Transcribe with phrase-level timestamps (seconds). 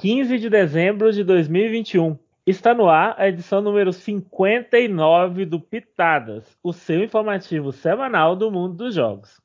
[0.00, 2.16] 15 de dezembro de 2021.
[2.46, 8.74] Está no ar a edição número 59 do Pitadas, o seu informativo semanal do mundo
[8.74, 9.40] dos jogos.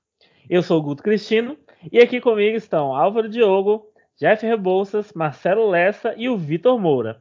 [0.47, 1.57] Eu sou o Guto Cristino
[1.91, 7.19] e aqui comigo estão Álvaro Diogo, Jeff Rebouças, Marcelo Lessa e o Vitor Moura.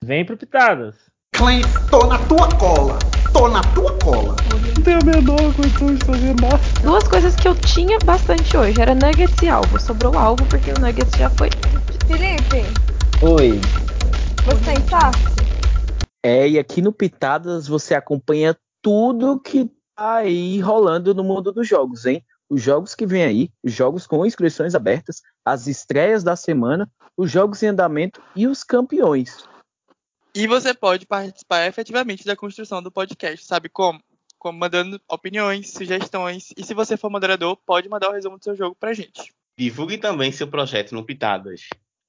[0.00, 0.94] Vem pro Pitadas!
[1.34, 2.96] Clem, tô na tua cola!
[3.32, 4.36] Tô na tua cola!
[4.76, 6.60] Não tenho a menor condição de fazer nada.
[6.80, 9.80] Duas coisas que eu tinha bastante hoje era Nuggets e alvo.
[9.80, 11.50] Sobrou alvo porque o Nuggets já foi.
[12.08, 12.64] Felipe,
[13.22, 13.60] Oi.
[14.46, 15.18] você tem saque?
[16.22, 21.68] É, e aqui no Pitadas você acompanha tudo que tá aí rolando no mundo dos
[21.68, 22.24] jogos, hein?
[22.48, 27.30] Os jogos que vem aí, os jogos com inscrições abertas, as estreias da semana, os
[27.30, 29.46] jogos em andamento e os campeões.
[30.34, 34.00] E você pode participar efetivamente da construção do podcast, sabe como?
[34.38, 38.56] Como mandando opiniões, sugestões, e se você for moderador, pode mandar o resumo do seu
[38.56, 39.30] jogo pra gente.
[39.58, 41.68] Divulgue também seu projeto no Pitadas,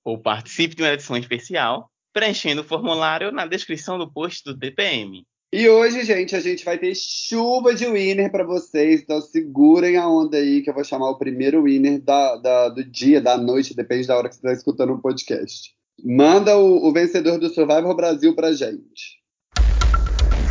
[0.09, 5.23] ou participe de uma edição especial, preenchendo o formulário na descrição do post do TPM.
[5.53, 10.07] E hoje, gente, a gente vai ter chuva de winner para vocês, então segurem a
[10.07, 13.75] onda aí que eu vou chamar o primeiro winner da, da- do dia, da noite,
[13.75, 15.73] depende da hora que você está escutando o podcast.
[16.03, 19.19] Manda o, o vencedor do Survival Brasil pra gente.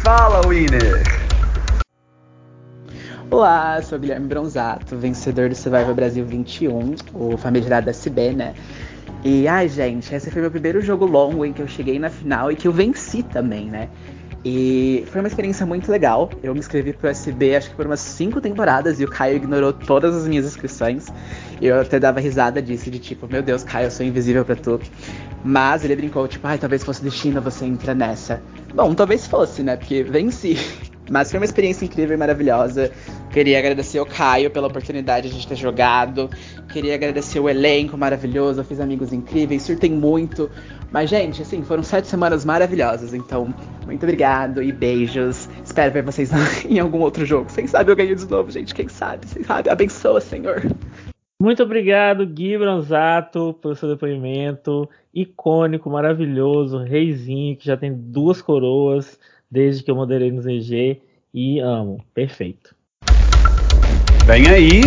[0.03, 1.03] Fala, Winner!
[3.31, 8.55] Olá, sou o Guilherme Bronzato, vencedor do Survival Brasil 21, o famigerado SB, né?
[9.25, 12.53] E, ai, gente, esse foi meu primeiro jogo longo em que eu cheguei na final
[12.53, 13.89] e que eu venci também, né?
[14.45, 16.31] E foi uma experiência muito legal.
[16.43, 19.73] Eu me inscrevi pro SB acho que por umas cinco temporadas e o Caio ignorou
[19.73, 21.07] todas as minhas inscrições.
[21.61, 24.81] Eu até dava risada disso, de tipo, meu Deus, Caio, eu sou invisível pra tu.
[25.45, 28.41] Mas ele brincou, tipo, ai, talvez fosse destino você entrar nessa.
[28.73, 29.77] Bom, talvez fosse, né?
[29.77, 30.57] Porque venci.
[31.11, 32.91] Mas foi uma experiência incrível e maravilhosa.
[33.31, 36.29] Queria agradecer ao Caio pela oportunidade de a gente ter jogado.
[36.71, 38.61] Queria agradecer o elenco maravilhoso.
[38.61, 40.51] Eu fiz amigos incríveis, surtei muito.
[40.91, 43.15] Mas, gente, assim, foram sete semanas maravilhosas.
[43.15, 43.55] Então,
[43.87, 45.49] muito obrigado e beijos.
[45.65, 46.31] Espero ver vocês
[46.69, 47.53] em algum outro jogo.
[47.53, 48.75] Quem sabe eu ganho de novo, gente.
[48.75, 49.27] Quem sabe?
[49.27, 49.71] Quem sabe?
[49.71, 50.63] Abençoa, Senhor.
[51.41, 59.17] Muito obrigado, Gui Bronzato, pelo seu depoimento icônico, maravilhoso, reizinho, que já tem duas coroas
[59.51, 61.01] desde que eu moderei no ZG
[61.33, 62.05] e amo.
[62.15, 62.75] Perfeito.
[64.27, 64.81] Vem aí!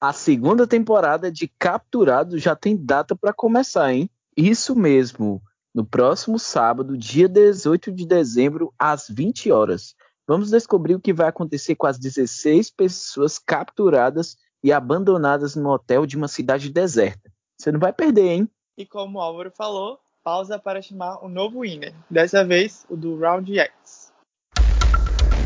[0.00, 4.10] A segunda temporada de Capturado já tem data para começar, hein?
[4.36, 5.40] Isso mesmo,
[5.74, 9.94] no próximo sábado, dia 18 de dezembro, às 20 horas.
[10.26, 16.04] Vamos descobrir o que vai acontecer com as 16 pessoas capturadas e abandonadas no hotel
[16.04, 17.30] de uma cidade deserta.
[17.56, 18.50] Você não vai perder, hein?
[18.76, 21.94] E como o Álvaro falou, pausa para chamar o novo winner.
[22.10, 24.12] Dessa vez, o do Round X.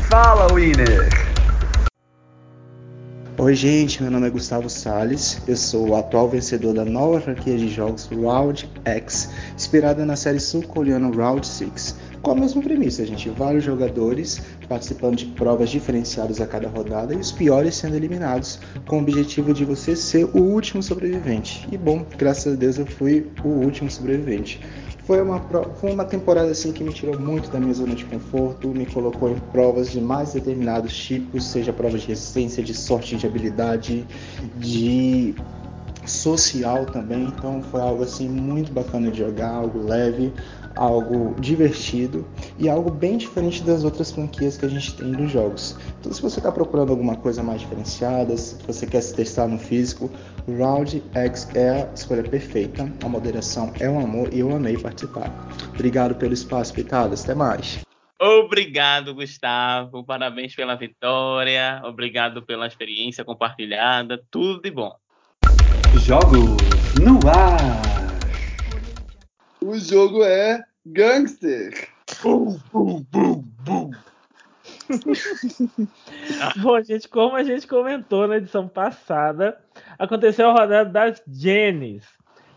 [0.09, 1.07] Fala, Winner!
[3.37, 7.55] Oi, gente, meu nome é Gustavo Sales, eu sou o atual vencedor da nova franquia
[7.57, 12.10] de jogos Round X, inspirada na série sul-coreana Round 6.
[12.21, 17.17] Com a mesma premissa, gente, vários jogadores participando de provas diferenciadas a cada rodada e
[17.17, 21.67] os piores sendo eliminados, com o objetivo de você ser o último sobrevivente.
[21.71, 24.61] E bom, graças a Deus eu fui o último sobrevivente.
[25.05, 25.39] Foi uma,
[25.79, 29.31] foi uma temporada assim que me tirou muito da minha zona de conforto, me colocou
[29.31, 34.05] em provas de mais determinados tipos, seja provas de resistência, de sorte, de habilidade,
[34.57, 35.33] de
[36.05, 37.23] social também.
[37.23, 40.31] Então foi algo assim muito bacana de jogar, algo leve,
[40.75, 42.27] algo divertido
[42.57, 45.77] e algo bem diferente das outras franquias que a gente tem nos jogos.
[45.99, 49.57] Então se você está procurando alguma coisa mais diferenciada, se você quer se testar no
[49.57, 50.09] físico,
[50.47, 52.91] Round X é a escolha perfeita.
[53.03, 55.31] A moderação é um amor e eu amei participar.
[55.73, 57.23] Obrigado pelo espaço, Pitadas.
[57.23, 57.81] Até mais.
[58.19, 60.03] Obrigado, Gustavo.
[60.03, 61.81] Parabéns pela vitória.
[61.83, 64.23] Obrigado pela experiência compartilhada.
[64.29, 64.95] Tudo de bom.
[65.95, 66.57] Jogos
[66.99, 68.00] no ar!
[69.71, 71.87] O jogo é Gangster.
[76.61, 79.57] Bom, gente, como a gente comentou na edição passada,
[79.97, 82.03] aconteceu a rodada das Jennies,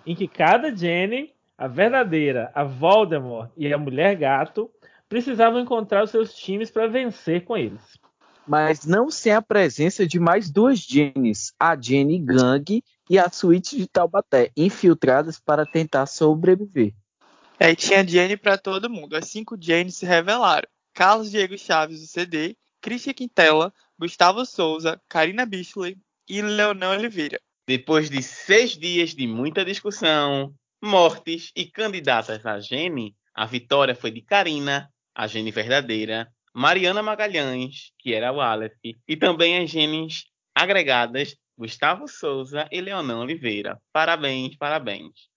[0.05, 4.69] em que cada Jenny, a verdadeira, a Voldemort e a Mulher Gato,
[5.09, 7.97] precisavam encontrar os seus times para vencer com eles.
[8.45, 13.77] Mas não sem a presença de mais duas Jennies, a Jenny Gang e a Suíte
[13.77, 16.93] de Taubaté, infiltradas para tentar sobreviver.
[17.59, 19.17] Aí tinha Jenny pra todo mundo.
[19.17, 20.69] As cinco Jennies se revelaram.
[20.93, 25.97] Carlos Diego Chaves, do CD, Christian Quintela, Gustavo Souza, Karina Bisley
[26.29, 27.41] e Leonan Oliveira.
[27.67, 34.11] Depois de seis dias de muita discussão, mortes e candidatas a Gene, a vitória foi
[34.11, 38.77] de Karina, a Gene verdadeira, Mariana Magalhães, que era o Aleph,
[39.09, 40.25] e também as genes
[40.55, 43.81] agregadas Gustavo Souza e Leonan Oliveira.
[43.93, 45.34] Parabéns, parabéns.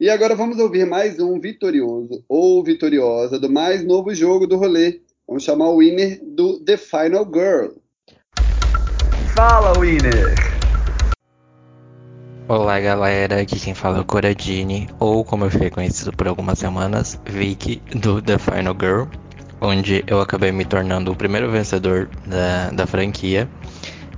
[0.00, 5.02] E agora vamos ouvir mais um vitorioso ou vitoriosa do mais novo jogo do rolê.
[5.28, 7.72] Vamos chamar o winner do The Final Girl.
[9.34, 10.34] Fala, winner!
[12.48, 16.58] Olá galera, aqui quem fala é o Coradini, ou como eu fiquei conhecido por algumas
[16.58, 19.04] semanas, Vicky do The Final Girl,
[19.60, 23.46] onde eu acabei me tornando o primeiro vencedor da, da franquia.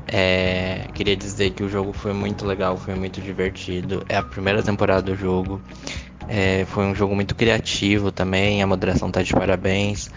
[0.06, 4.04] É, queria dizer que o jogo foi muito legal, foi muito divertido.
[4.08, 5.60] É a primeira temporada do jogo.
[6.28, 10.10] É, foi um jogo muito criativo também, a moderação tá de parabéns.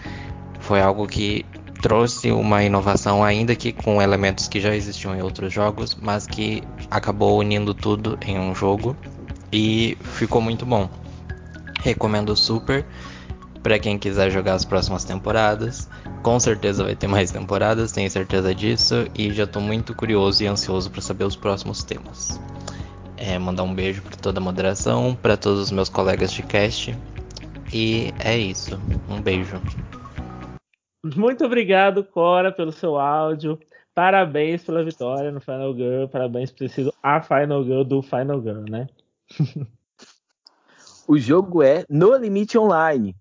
[0.60, 1.44] Foi algo que
[1.80, 6.62] trouxe uma inovação, ainda que com elementos que já existiam em outros jogos, mas que
[6.90, 8.96] acabou unindo tudo em um jogo
[9.52, 10.88] e ficou muito bom.
[11.80, 12.84] Recomendo super
[13.62, 15.88] para quem quiser jogar as próximas temporadas.
[16.26, 20.48] Com certeza vai ter mais temporadas, tenho certeza disso e já estou muito curioso e
[20.48, 22.40] ansioso para saber os próximos temas.
[23.16, 26.92] É, mandar um beijo para toda a moderação, para todos os meus colegas de cast
[27.72, 28.76] e é isso.
[29.08, 29.62] Um beijo.
[31.14, 33.56] Muito obrigado, Cora, pelo seu áudio.
[33.94, 36.08] Parabéns pela vitória no Final Girl.
[36.08, 38.88] Parabéns por ter sido a Final Girl do Final Girl, né?
[41.06, 43.14] o jogo é No Limite Online.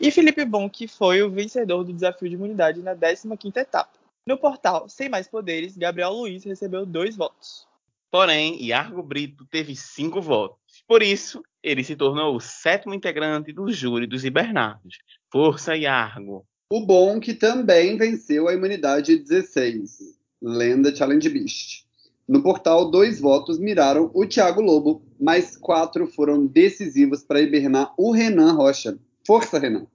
[0.00, 3.90] E Felipe Bon, que foi o vencedor do desafio de imunidade na 15ª etapa.
[4.26, 7.66] No portal Sem Mais Poderes, Gabriel Luiz recebeu dois votos.
[8.10, 10.56] Porém, Iargo Brito teve cinco votos.
[10.88, 14.96] Por isso, ele se tornou o sétimo integrante do júri dos Hibernardos.
[15.30, 16.46] Força, Iargo!
[16.72, 21.84] O bom que também venceu a imunidade 16, Lenda Challenge Beast.
[22.26, 28.12] No portal, dois votos miraram o Thiago Lobo, mas quatro foram decisivos para hibernar o
[28.12, 28.98] Renan Rocha.
[29.26, 29.86] Força, Renan!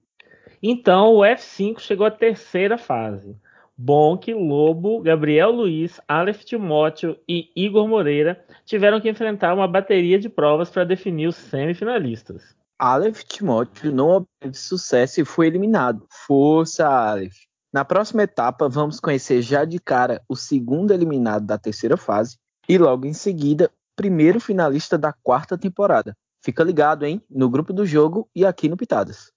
[0.61, 3.35] Então, o F5 chegou à terceira fase.
[3.77, 10.29] Bonk, Lobo, Gabriel Luiz, Aleph Timóteo e Igor Moreira tiveram que enfrentar uma bateria de
[10.29, 12.55] provas para definir os semifinalistas.
[12.79, 16.05] Aleph Timóteo não obteve sucesso e foi eliminado.
[16.25, 17.35] Força, Aleph!
[17.73, 22.37] Na próxima etapa, vamos conhecer já de cara o segundo eliminado da terceira fase
[22.69, 26.15] e logo em seguida, o primeiro finalista da quarta temporada.
[26.45, 27.19] Fica ligado, hein?
[27.27, 29.31] No grupo do jogo e aqui no Pitadas.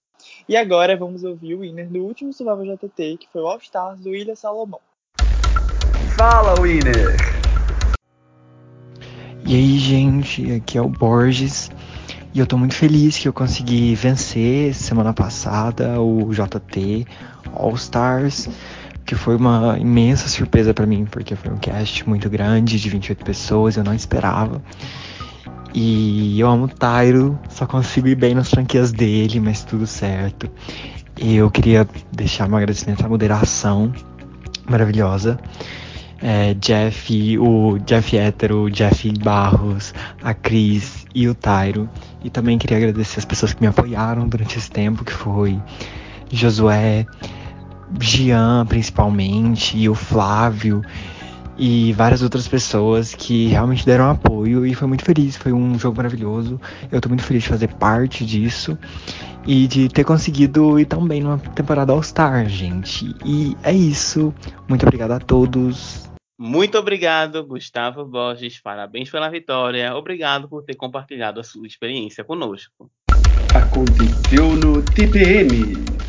[0.46, 3.98] E agora vamos ouvir o winner do último Survival JT, que foi o All Stars
[4.00, 4.78] do Ilha Salomão.
[6.14, 7.16] Fala, winner!
[9.46, 11.70] E aí, gente, aqui é o Borges.
[12.34, 17.06] E eu tô muito feliz que eu consegui vencer semana passada o JT
[17.54, 18.50] All Stars,
[19.06, 23.24] que foi uma imensa surpresa para mim, porque foi um cast muito grande, de 28
[23.24, 24.62] pessoas, eu não esperava.
[25.74, 30.48] E eu amo o Tyro, só consigo ir bem nas franquias dele, mas tudo certo.
[31.20, 33.92] E eu queria deixar um agradecimento à moderação
[34.68, 35.38] maravilhosa.
[36.20, 41.88] É, Jeff, o Jeff Hétero, o Jeff Barros, a Cris e o Tyro.
[42.24, 45.60] E também queria agradecer as pessoas que me apoiaram durante esse tempo, que foi
[46.30, 47.06] Josué,
[48.00, 50.82] Gian principalmente, e o Flávio
[51.58, 55.96] e várias outras pessoas que realmente deram apoio e foi muito feliz, foi um jogo
[55.96, 56.60] maravilhoso.
[56.90, 58.78] Eu tô muito feliz de fazer parte disso
[59.46, 63.14] e de ter conseguido ir tão bem numa temporada All-Star, gente.
[63.24, 64.32] E é isso.
[64.68, 66.08] Muito obrigado a todos.
[66.38, 68.60] Muito obrigado, Gustavo Borges.
[68.60, 69.92] Parabéns pela vitória.
[69.96, 72.88] Obrigado por ter compartilhado a sua experiência conosco.
[73.52, 76.07] Aconteceu no TPM.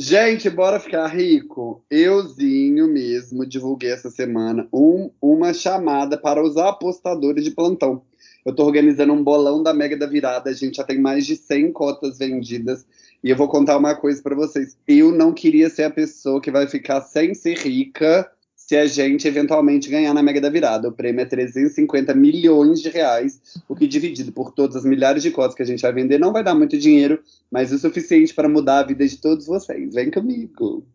[0.00, 1.84] Gente, bora ficar rico.
[1.90, 8.02] Euzinho mesmo divulguei essa semana um, uma chamada para os apostadores de plantão.
[8.46, 10.50] Eu tô organizando um bolão da Mega da Virada.
[10.50, 12.86] A gente já tem mais de 100 cotas vendidas.
[13.24, 14.78] E eu vou contar uma coisa para vocês.
[14.86, 18.30] Eu não queria ser a pessoa que vai ficar sem ser rica
[18.68, 20.90] se a gente eventualmente ganhar na Mega da Virada.
[20.90, 25.30] O prêmio é 350 milhões de reais, o que dividido por todas as milhares de
[25.30, 27.18] cotas que a gente vai vender não vai dar muito dinheiro,
[27.50, 29.94] mas o suficiente para mudar a vida de todos vocês.
[29.94, 30.86] Vem comigo.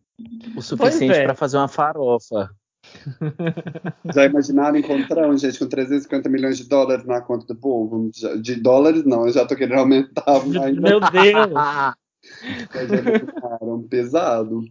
[0.55, 1.23] O suficiente é.
[1.23, 2.51] para fazer uma farofa.
[4.13, 8.11] Já imaginaram encontrar um gente com 350 milhões de dólares na conta do povo?
[8.39, 10.45] De dólares não, eu já tô querendo aumentar.
[10.45, 10.77] Mas...
[10.77, 11.49] Meu Deus!
[12.71, 14.61] já pesado.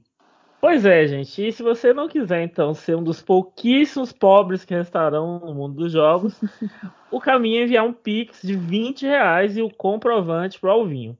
[0.63, 1.49] Pois é, gente.
[1.49, 5.75] E se você não quiser, então, ser um dos pouquíssimos pobres que restarão no mundo
[5.75, 6.41] dos jogos,
[7.11, 11.19] o caminho é enviar um Pix de 20 reais e o comprovante para o Alvinho.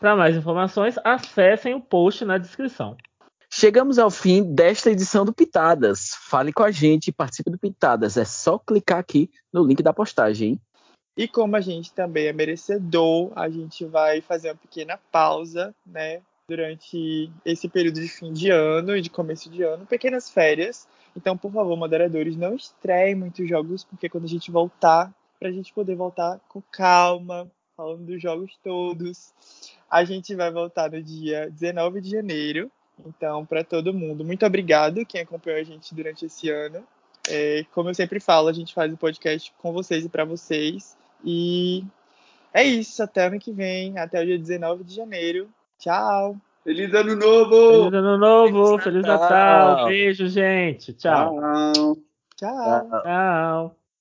[0.00, 2.96] Para mais informações, acessem o post na descrição.
[3.52, 6.14] Chegamos ao fim desta edição do Pitadas.
[6.30, 8.16] Fale com a gente e participe do Pitadas.
[8.16, 10.48] É só clicar aqui no link da postagem.
[10.48, 10.60] Hein?
[11.14, 16.22] E como a gente também é merecedor, a gente vai fazer uma pequena pausa, né?
[16.52, 20.86] Durante esse período de fim de ano e de começo de ano, pequenas férias.
[21.16, 25.72] Então, por favor, moderadores, não estreiem muitos jogos, porque quando a gente voltar pra gente
[25.72, 29.32] poder voltar com calma, falando dos jogos todos.
[29.90, 32.70] A gente vai voltar no dia 19 de janeiro.
[33.04, 36.86] Então, para todo mundo, muito obrigado quem acompanhou a gente durante esse ano.
[37.28, 40.96] É, como eu sempre falo, a gente faz o podcast com vocês e para vocês.
[41.24, 41.84] E
[42.54, 45.48] é isso, até ano que vem, até o dia 19 de janeiro.
[45.82, 46.36] Tchau!
[46.62, 47.90] Feliz ano novo!
[47.90, 49.86] Feliz ano novo, Feliz Natal.
[49.86, 50.92] Beijo, gente.
[50.92, 51.40] Tchau.
[51.40, 51.96] Tchau.
[52.36, 53.02] Tchau.
[53.02, 53.81] Tchau.